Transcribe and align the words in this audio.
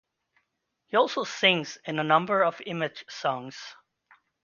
He 0.87 0.97
also 0.97 1.23
sings 1.23 1.77
in 1.85 1.99
a 1.99 2.03
number 2.03 2.41
of 2.43 2.59
image 2.65 3.05
songs. 3.07 3.75